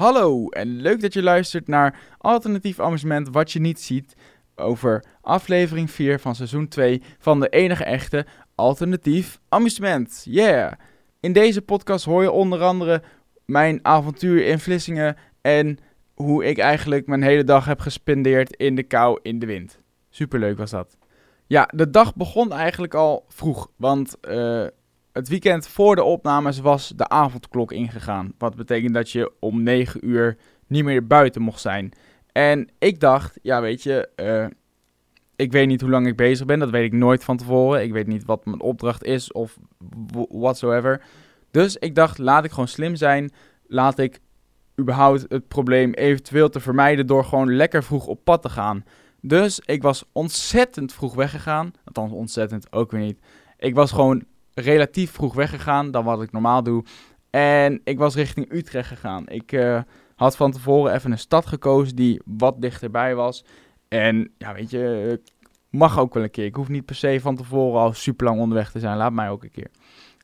[0.00, 4.14] Hallo en leuk dat je luistert naar Alternatief Amusement Wat Je Niet Ziet
[4.56, 10.22] over aflevering 4 van seizoen 2 van de enige echte Alternatief Amusement.
[10.24, 10.72] Yeah!
[11.20, 13.02] In deze podcast hoor je onder andere
[13.44, 15.78] mijn avontuur in Vlissingen en
[16.14, 19.80] hoe ik eigenlijk mijn hele dag heb gespendeerd in de kou in de wind.
[20.10, 20.98] Superleuk was dat.
[21.46, 24.66] Ja, de dag begon eigenlijk al vroeg, want uh,
[25.12, 28.32] het weekend voor de opnames was de avondklok ingegaan.
[28.38, 30.36] Wat betekent dat je om 9 uur
[30.66, 31.92] niet meer buiten mocht zijn.
[32.32, 34.46] En ik dacht, ja weet je, uh,
[35.36, 36.58] ik weet niet hoe lang ik bezig ben.
[36.58, 37.82] Dat weet ik nooit van tevoren.
[37.82, 39.58] Ik weet niet wat mijn opdracht is of
[40.28, 41.02] whatsoever.
[41.50, 43.32] Dus ik dacht, laat ik gewoon slim zijn.
[43.66, 44.20] Laat ik
[44.80, 48.84] überhaupt het probleem eventueel te vermijden door gewoon lekker vroeg op pad te gaan.
[49.20, 51.72] Dus ik was ontzettend vroeg weggegaan.
[51.84, 53.18] Althans, ontzettend ook weer niet.
[53.58, 54.24] Ik was gewoon
[54.60, 56.84] relatief vroeg weggegaan dan wat ik normaal doe.
[57.30, 59.28] En ik was richting Utrecht gegaan.
[59.28, 59.80] Ik uh,
[60.14, 63.44] had van tevoren even een stad gekozen die wat dichterbij was.
[63.88, 65.20] En ja, weet je,
[65.70, 66.44] mag ook wel een keer.
[66.44, 68.96] Ik hoef niet per se van tevoren al super lang onderweg te zijn.
[68.96, 69.70] Laat mij ook een keer.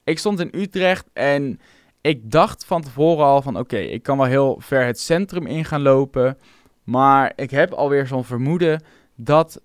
[0.04, 1.60] Ik stond in Utrecht en
[2.00, 5.64] ik dacht van tevoren al van oké, ik kan wel heel ver het centrum in
[5.64, 6.38] gaan lopen.
[6.84, 8.82] Maar ik heb alweer zo'n vermoeden
[9.14, 9.62] dat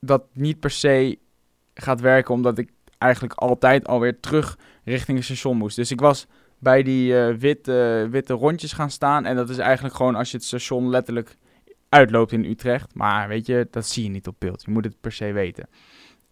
[0.00, 1.18] dat niet per se
[1.74, 2.34] gaat werken.
[2.34, 5.76] Omdat ik eigenlijk altijd alweer terug richting het station moest.
[5.76, 6.26] Dus ik was
[6.58, 9.24] bij die uh, witte, witte rondjes gaan staan.
[9.24, 11.36] En dat is eigenlijk gewoon als je het station letterlijk
[11.88, 12.94] uitloopt in Utrecht.
[12.94, 14.62] Maar weet je, dat zie je niet op beeld.
[14.62, 15.68] Je moet het per se weten.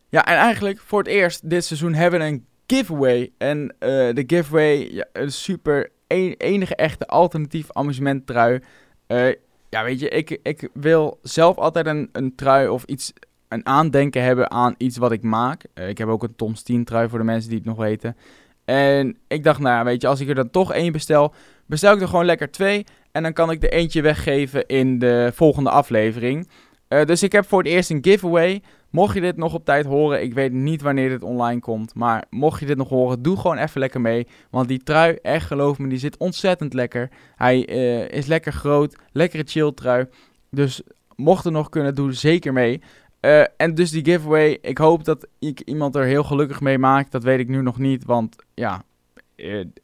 [0.08, 3.32] Ja, en eigenlijk voor het eerst dit seizoen hebben we een giveaway.
[3.38, 3.68] En uh,
[4.14, 5.90] de giveaway, ja, een super
[6.36, 8.60] enige echte alternatief amusementtrui.
[9.08, 9.28] Uh,
[9.68, 13.12] ja, weet je, ik, ik wil zelf altijd een, een trui of iets,
[13.48, 15.64] een aandenken hebben aan iets wat ik maak.
[15.74, 18.16] Uh, ik heb ook een Tom Steen trui voor de mensen die het nog weten.
[18.64, 21.34] En ik dacht, nou ja, weet je, als ik er dan toch één bestel,
[21.66, 22.84] bestel ik er gewoon lekker twee.
[23.12, 26.48] En dan kan ik er eentje weggeven in de volgende aflevering.
[26.88, 28.62] Uh, dus ik heb voor het eerst een giveaway.
[28.90, 31.94] Mocht je dit nog op tijd horen, ik weet niet wanneer dit online komt.
[31.94, 34.26] Maar mocht je dit nog horen, doe gewoon even lekker mee.
[34.50, 37.10] Want die trui, echt geloof me, die zit ontzettend lekker.
[37.36, 40.06] Hij uh, is lekker groot, lekkere chill trui.
[40.50, 40.82] Dus
[41.16, 42.82] mocht er nog kunnen, doe zeker mee.
[43.26, 47.10] Uh, en dus die giveaway, ik hoop dat ik iemand er heel gelukkig mee maak.
[47.10, 48.82] Dat weet ik nu nog niet, want ja,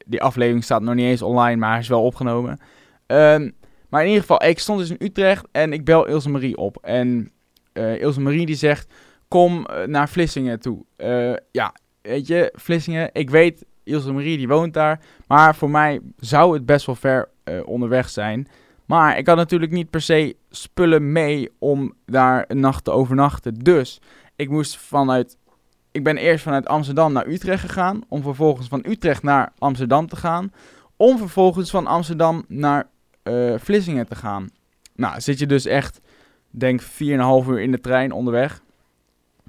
[0.05, 2.59] die aflevering staat nog niet eens online, maar is wel opgenomen.
[3.07, 3.53] Um,
[3.89, 6.77] maar in ieder geval, ik stond dus in Utrecht en ik bel Ilse Marie op.
[6.81, 7.31] En
[7.73, 8.93] uh, Ilse Marie die zegt,
[9.27, 10.85] kom naar Vlissingen toe.
[11.51, 14.99] Ja, weet je, Vlissingen, ik weet, Ilse Marie die woont daar.
[15.27, 17.29] Maar voor mij zou het best wel ver
[17.65, 18.47] onderweg zijn.
[18.85, 23.53] Maar ik had natuurlijk niet per se spullen mee om daar een nacht te overnachten.
[23.53, 24.01] Dus
[24.35, 25.37] ik moest vanuit.
[25.91, 28.01] Ik ben eerst vanuit Amsterdam naar Utrecht gegaan.
[28.07, 30.51] Om vervolgens van Utrecht naar Amsterdam te gaan.
[30.97, 32.89] Om vervolgens van Amsterdam naar
[33.23, 34.49] uh, Vlissingen te gaan.
[34.95, 36.01] Nou, zit je dus echt,
[36.49, 36.87] denk 4,5
[37.47, 38.61] uur in de trein onderweg.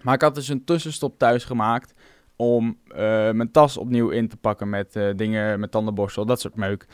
[0.03, 1.95] Maar ik had dus een tussenstop thuis gemaakt
[2.37, 2.97] om uh,
[3.31, 6.87] mijn tas opnieuw in te pakken met uh, dingen, met tandenborstel, dat soort meuk.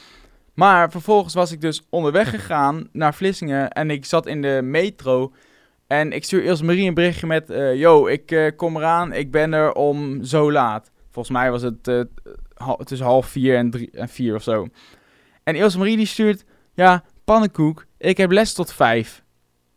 [0.61, 5.33] Maar vervolgens was ik dus onderweg gegaan naar Vlissingen en ik zat in de metro.
[5.87, 9.53] En ik stuur Ilse Marie een berichtje met, uh, yo, ik kom eraan, ik ben
[9.53, 10.91] er om zo laat.
[11.11, 11.85] Volgens mij was het
[12.85, 14.69] tussen half vier en, drie, en vier of zo.
[15.43, 16.45] En Ilse Marie die stuurt,
[16.75, 19.23] ja, pannenkoek, ik heb les tot vijf.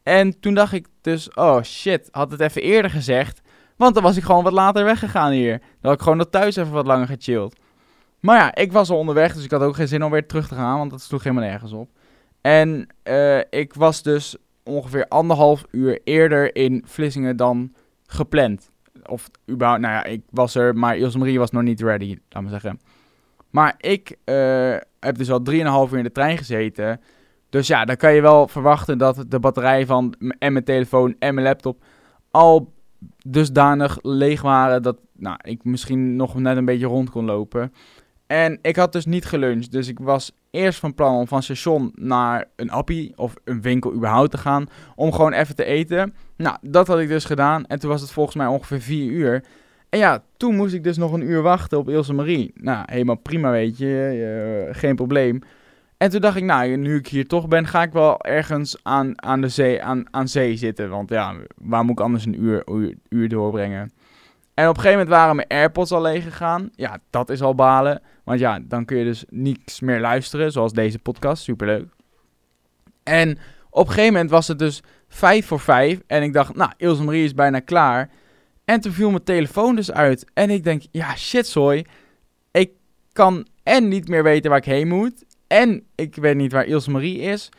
[0.04, 3.42] En toen dacht ik dus, oh shit, had het even eerder gezegd.
[3.78, 5.60] Want dan was ik gewoon wat later weggegaan hier.
[5.60, 7.62] Dan had ik gewoon nog thuis even wat langer gechilled.
[8.23, 10.47] Maar ja, ik was al onderweg, dus ik had ook geen zin om weer terug
[10.47, 11.89] te gaan, want dat sloeg helemaal nergens op.
[12.41, 17.73] En uh, ik was dus ongeveer anderhalf uur eerder in Vlissingen dan
[18.06, 18.69] gepland.
[19.06, 22.44] Of überhaupt, nou ja, ik was er, maar Ilse Marie was nog niet ready, laat
[22.44, 22.79] me zeggen.
[23.50, 25.55] Maar ik uh, heb dus al 3,5
[25.91, 27.01] uur in de trein gezeten.
[27.50, 31.34] Dus ja, dan kan je wel verwachten dat de batterij van en mijn telefoon en
[31.34, 31.84] mijn laptop
[32.31, 32.73] al
[33.28, 37.73] dusdanig leeg waren dat nou, ik misschien nog net een beetje rond kon lopen.
[38.34, 39.72] En ik had dus niet geluncht.
[39.72, 43.94] Dus ik was eerst van plan om van station naar een appie of een winkel
[43.94, 44.68] überhaupt te gaan.
[44.96, 46.14] Om gewoon even te eten.
[46.38, 47.66] Nou, dat had ik dus gedaan.
[47.66, 49.44] En toen was het volgens mij ongeveer 4 uur.
[49.90, 52.52] En ja, toen moest ik dus nog een uur wachten op Ilse Marie.
[52.56, 54.70] Nou, helemaal prima, weet je.
[54.72, 55.41] Geen probleem.
[55.97, 59.24] En toen dacht ik, nou, nu ik hier toch ben, ga ik wel ergens aan,
[59.24, 60.90] aan de zee, aan, aan zee zitten.
[60.90, 63.91] Want ja, waar moet ik anders een uur, uur, uur doorbrengen?
[64.53, 66.70] En op een gegeven moment waren mijn AirPods al leeg gegaan.
[66.76, 68.02] Ja, dat is al balen.
[68.23, 71.44] Want ja, dan kun je dus niets meer luisteren, zoals deze podcast.
[71.44, 71.85] Superleuk.
[73.03, 73.38] En
[73.70, 76.02] op een gegeven moment was het dus vijf voor vijf.
[76.08, 78.09] En ik dacht, nou, Ilse Marie is bijna klaar.
[78.66, 80.26] En toen viel mijn telefoon dus uit.
[80.34, 81.85] En ik denk, ja, shit, sorry.
[82.52, 82.72] Ik
[83.11, 85.26] kan en niet meer weten waar ik heen moet.
[85.47, 87.50] En ik weet niet waar Ilse Marie is.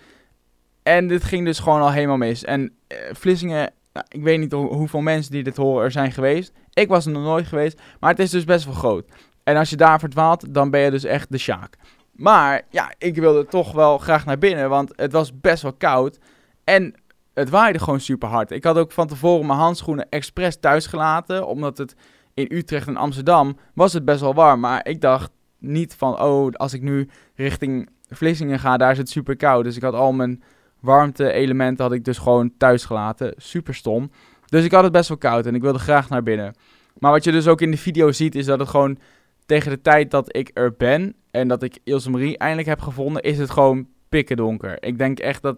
[0.82, 2.44] En dit ging dus gewoon al helemaal mis.
[2.44, 6.52] En uh, Vlissingen, nou, ik weet niet hoeveel mensen die dit horen er zijn geweest.
[6.74, 9.06] Ik was er nog nooit geweest, maar het is dus best wel groot.
[9.44, 11.76] En als je daar verdwaalt, dan ben je dus echt de Sjaak.
[12.12, 16.18] Maar ja, ik wilde toch wel graag naar binnen, want het was best wel koud.
[16.64, 16.94] En
[17.34, 18.50] het waaide gewoon super hard.
[18.50, 21.96] Ik had ook van tevoren mijn handschoenen expres thuis gelaten, omdat het
[22.34, 24.60] in Utrecht en Amsterdam was het best wel warm.
[24.60, 29.08] Maar ik dacht niet van, oh, als ik nu richting Vlissingen ga, daar is het
[29.08, 29.64] super koud.
[29.64, 30.42] Dus ik had al mijn
[30.80, 33.34] warmte-elementen had ik dus gewoon thuis gelaten.
[33.36, 34.10] Super stom.
[34.46, 36.54] Dus ik had het best wel koud en ik wilde graag naar binnen.
[36.98, 38.98] Maar wat je dus ook in de video ziet, is dat het gewoon
[39.46, 43.22] tegen de tijd dat ik er ben en dat ik Ilse Marie eindelijk heb gevonden,
[43.22, 44.82] is het gewoon pikken donker.
[44.82, 45.56] Ik denk echt dat.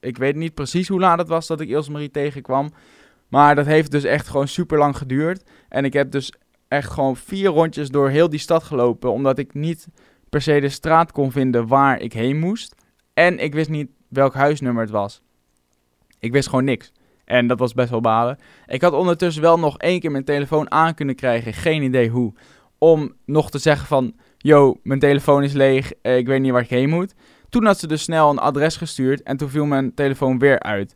[0.00, 2.72] Ik weet niet precies hoe laat het was dat ik Ilse Marie tegenkwam.
[3.28, 5.50] Maar dat heeft dus echt gewoon super lang geduurd.
[5.68, 6.32] En ik heb dus
[6.68, 9.12] echt gewoon vier rondjes door heel die stad gelopen.
[9.12, 9.86] Omdat ik niet
[10.28, 12.74] per se de straat kon vinden waar ik heen moest.
[13.14, 15.22] En ik wist niet welk huisnummer het was.
[16.18, 16.92] Ik wist gewoon niks.
[17.30, 18.38] En dat was best wel balen.
[18.66, 21.52] Ik had ondertussen wel nog één keer mijn telefoon aan kunnen krijgen.
[21.52, 22.32] Geen idee hoe.
[22.78, 24.14] Om nog te zeggen van...
[24.38, 25.92] Yo, mijn telefoon is leeg.
[26.02, 27.14] Eh, ik weet niet waar ik heen moet.
[27.48, 29.22] Toen had ze dus snel een adres gestuurd.
[29.22, 30.94] En toen viel mijn telefoon weer uit.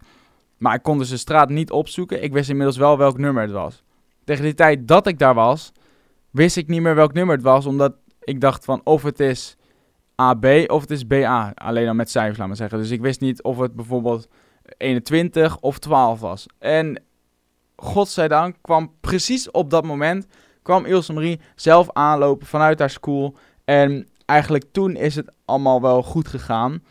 [0.59, 2.23] Maar ik kon dus de straat niet opzoeken.
[2.23, 3.85] Ik wist inmiddels wel welk nummer het was.
[4.25, 5.73] Tegen die tijd dat ik daar was...
[6.31, 7.67] Wist ik niet meer welk nummer het was.
[7.67, 9.57] Omdat ik dacht van of het is
[10.15, 11.53] AB of het is BA.
[11.55, 12.79] Alleen dan met cijfers, laat maar zeggen.
[12.79, 14.29] Dus ik wist niet of het bijvoorbeeld
[14.77, 16.47] 21 of 12 was.
[16.59, 17.03] En
[17.77, 20.27] godzijdank kwam precies op dat moment
[20.63, 23.37] kwam Ilse Marie zelf aanlopen vanuit haar school.
[23.65, 26.83] En eigenlijk toen is het allemaal wel goed gegaan.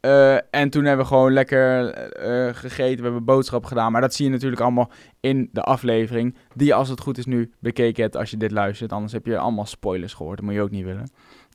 [0.00, 3.92] Uh, en toen hebben we gewoon lekker uh, gegeten, we hebben boodschap gedaan.
[3.92, 4.90] Maar dat zie je natuurlijk allemaal
[5.20, 6.36] in de aflevering.
[6.54, 8.92] Die als het goed is nu bekeken hebt als je dit luistert.
[8.92, 11.10] Anders heb je allemaal spoilers gehoord, dat moet je ook niet willen.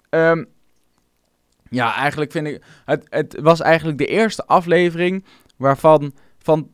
[0.10, 0.48] Um,
[1.70, 2.64] ja, eigenlijk vind ik...
[2.86, 5.26] Het, het was eigenlijk de eerste aflevering
[5.62, 6.70] waarvan van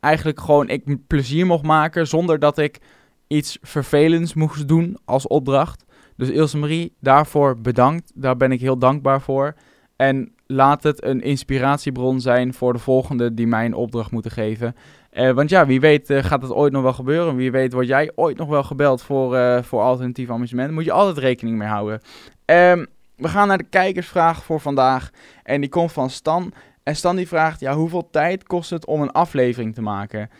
[0.00, 2.80] eigenlijk gewoon ik plezier mocht maken zonder dat ik
[3.26, 5.84] iets vervelends moest doen als opdracht.
[6.16, 8.12] Dus Ilse Marie, daarvoor bedankt.
[8.14, 9.54] Daar ben ik heel dankbaar voor.
[9.96, 14.74] En laat het een inspiratiebron zijn voor de volgende die mij een opdracht moeten geven.
[15.12, 17.36] Uh, want ja, wie weet uh, gaat het ooit nog wel gebeuren.
[17.36, 20.72] Wie weet word jij ooit nog wel gebeld voor, uh, voor alternatief amusement.
[20.72, 22.00] Moet je altijd rekening mee houden.
[22.44, 25.10] Um, we gaan naar de kijkersvraag voor vandaag.
[25.42, 26.52] En die komt van Stan.
[26.84, 30.30] En Stan die vraagt, ja, hoeveel tijd kost het om een aflevering te maken?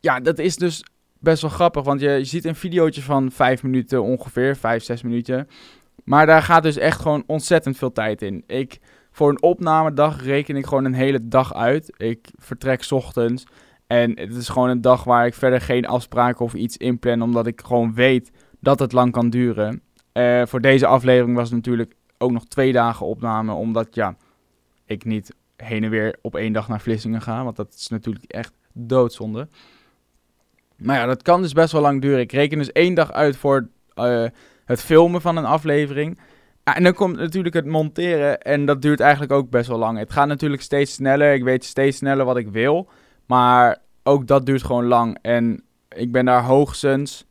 [0.00, 0.84] Ja, dat is dus
[1.18, 5.48] best wel grappig, want je, ziet een videootje van 5 minuten ongeveer, 5, 6 minuten.
[6.04, 8.44] Maar daar gaat dus echt gewoon ontzettend veel tijd in.
[8.46, 8.78] Ik,
[9.10, 11.94] voor een opnamedag reken ik gewoon een hele dag uit.
[11.96, 13.44] Ik vertrek ochtends
[13.86, 17.46] en het is gewoon een dag waar ik verder geen afspraken of iets inplan, omdat
[17.46, 19.82] ik gewoon weet dat het lang kan duren.
[20.12, 24.16] Uh, voor deze aflevering was het natuurlijk ook nog twee dagen opname, omdat ja,
[24.84, 28.24] ik niet heen en weer op één dag naar Vlissingen ga, want dat is natuurlijk
[28.24, 29.48] echt doodzonde.
[30.76, 32.20] Maar ja, dat kan dus best wel lang duren.
[32.20, 34.26] Ik reken dus één dag uit voor uh,
[34.64, 36.18] het filmen van een aflevering.
[36.64, 39.98] Ja, en dan komt natuurlijk het monteren en dat duurt eigenlijk ook best wel lang.
[39.98, 42.88] Het gaat natuurlijk steeds sneller, ik weet steeds sneller wat ik wil,
[43.26, 45.18] maar ook dat duurt gewoon lang.
[45.22, 47.26] En ik ben daar hoogstens,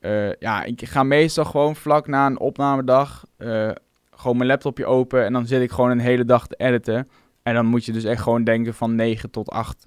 [0.00, 3.70] uh, ja, ik ga meestal gewoon vlak na een opnamedag uh,
[4.10, 7.08] gewoon mijn laptopje open en dan zit ik gewoon een hele dag te editen.
[7.42, 9.86] En dan moet je dus echt gewoon denken van 9 tot 8.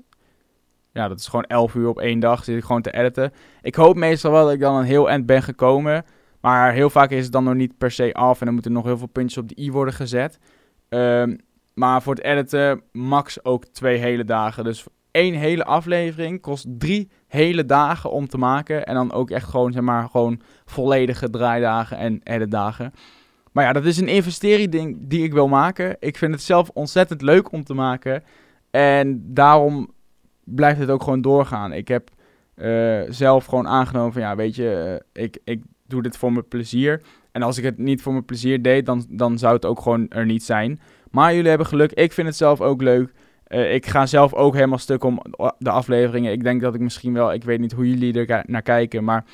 [0.92, 3.32] Ja, dat is gewoon 11 uur op één dag zit ik gewoon te editen.
[3.62, 6.06] Ik hoop meestal wel dat ik dan een heel eind ben gekomen.
[6.42, 8.86] Maar heel vaak is het dan nog niet per se af en dan moeten nog
[8.86, 10.40] heel veel puntjes op de i worden gezet.
[10.90, 11.40] Um,
[11.74, 14.64] maar voor het editen max ook twee hele dagen.
[14.64, 18.86] Dus één hele aflevering kost drie hele dagen om te maken.
[18.86, 22.94] En dan ook echt gewoon, zeg maar, gewoon volledige draaidagen en editdagen.
[23.56, 25.96] Maar ja, dat is een investering die ik wil maken.
[26.00, 28.24] Ik vind het zelf ontzettend leuk om te maken.
[28.72, 29.92] En daarom
[30.44, 31.74] blijft het ook gewoon doorgaan.
[31.74, 32.10] Ik heb
[32.56, 36.48] uh, zelf gewoon aangenomen van ja, weet je, uh, ik, ik doe dit voor mijn
[36.48, 37.02] plezier.
[37.32, 40.10] En als ik het niet voor mijn plezier deed, dan, dan zou het ook gewoon
[40.10, 40.80] er niet zijn.
[41.12, 41.92] Maar jullie hebben geluk.
[41.92, 43.12] Ik vind het zelf ook leuk.
[43.48, 45.22] Uh, ik ga zelf ook helemaal stuk om
[45.58, 46.32] de afleveringen.
[46.32, 49.26] Ik denk dat ik misschien wel, ik weet niet hoe jullie er naar kijken, maar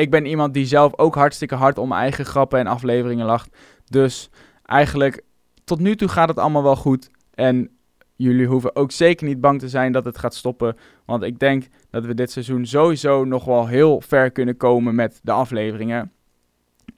[0.00, 3.56] ik ben iemand die zelf ook hartstikke hard om eigen grappen en afleveringen lacht.
[3.84, 4.30] Dus
[4.64, 5.22] eigenlijk
[5.64, 7.10] tot nu toe gaat het allemaal wel goed.
[7.34, 7.70] En
[8.16, 10.76] jullie hoeven ook zeker niet bang te zijn dat het gaat stoppen.
[11.04, 15.20] Want ik denk dat we dit seizoen sowieso nog wel heel ver kunnen komen met
[15.22, 16.12] de afleveringen.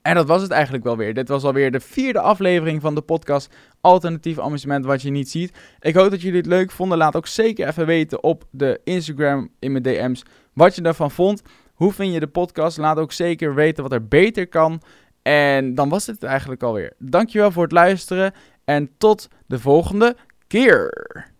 [0.01, 1.13] En dat was het eigenlijk wel weer.
[1.13, 5.57] Dit was alweer de vierde aflevering van de podcast Alternatief Amusement wat je niet ziet.
[5.79, 6.97] Ik hoop dat jullie het leuk vonden.
[6.97, 11.41] Laat ook zeker even weten op de Instagram in mijn DM's wat je ervan vond.
[11.73, 12.77] Hoe vind je de podcast?
[12.77, 14.81] Laat ook zeker weten wat er beter kan.
[15.21, 16.93] En dan was dit eigenlijk alweer.
[16.97, 18.33] Dankjewel voor het luisteren.
[18.65, 20.15] En tot de volgende
[20.47, 21.31] keer.